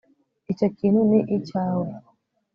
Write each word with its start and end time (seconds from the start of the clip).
icyo 0.51 0.67
kintu 0.77 1.01
ni 1.09 1.19
icyawe 1.37 1.87